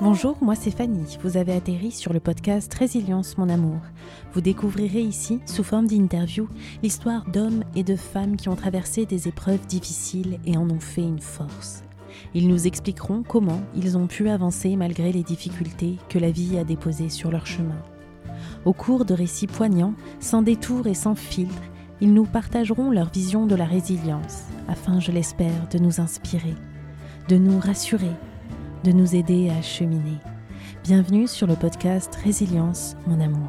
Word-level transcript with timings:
Bonjour, 0.00 0.36
moi 0.40 0.56
c'est 0.56 0.72
Fanny. 0.72 1.18
Vous 1.22 1.36
avez 1.36 1.52
atterri 1.52 1.92
sur 1.92 2.12
le 2.12 2.18
podcast 2.18 2.72
Résilience 2.74 3.38
mon 3.38 3.48
amour. 3.48 3.78
Vous 4.32 4.40
découvrirez 4.40 5.00
ici, 5.00 5.40
sous 5.46 5.62
forme 5.62 5.86
d'interview, 5.86 6.48
l'histoire 6.82 7.24
d'hommes 7.30 7.62
et 7.76 7.84
de 7.84 7.94
femmes 7.94 8.36
qui 8.36 8.48
ont 8.48 8.56
traversé 8.56 9.06
des 9.06 9.28
épreuves 9.28 9.64
difficiles 9.66 10.40
et 10.46 10.56
en 10.56 10.68
ont 10.68 10.80
fait 10.80 11.02
une 11.02 11.20
force. 11.20 11.84
Ils 12.34 12.48
nous 12.48 12.66
expliqueront 12.66 13.22
comment 13.22 13.60
ils 13.76 13.96
ont 13.96 14.08
pu 14.08 14.28
avancer 14.28 14.74
malgré 14.74 15.12
les 15.12 15.22
difficultés 15.22 15.96
que 16.08 16.18
la 16.18 16.32
vie 16.32 16.58
a 16.58 16.64
déposées 16.64 17.10
sur 17.10 17.30
leur 17.30 17.46
chemin. 17.46 17.80
Au 18.64 18.72
cours 18.72 19.04
de 19.04 19.14
récits 19.14 19.46
poignants, 19.46 19.94
sans 20.18 20.42
détour 20.42 20.88
et 20.88 20.94
sans 20.94 21.14
filtre, 21.14 21.62
ils 22.00 22.12
nous 22.12 22.26
partageront 22.26 22.90
leur 22.90 23.10
vision 23.10 23.46
de 23.46 23.54
la 23.54 23.64
résilience, 23.64 24.42
afin, 24.66 24.98
je 24.98 25.12
l'espère, 25.12 25.68
de 25.70 25.78
nous 25.78 26.00
inspirer, 26.00 26.54
de 27.28 27.36
nous 27.36 27.60
rassurer, 27.60 28.10
de 28.84 28.92
nous 28.92 29.16
aider 29.16 29.48
à 29.48 29.62
cheminer. 29.62 30.18
Bienvenue 30.82 31.26
sur 31.26 31.46
le 31.46 31.56
podcast 31.56 32.14
Résilience, 32.22 32.96
mon 33.06 33.18
amour. 33.18 33.48